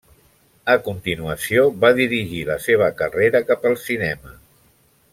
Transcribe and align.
A 0.75 0.77
continuació 0.87 1.67
va 1.85 1.91
dirigir 2.01 2.41
la 2.51 2.57
seva 2.69 2.91
carrera 3.03 3.43
cap 3.53 3.69
al 3.73 3.81
cinema. 3.87 4.39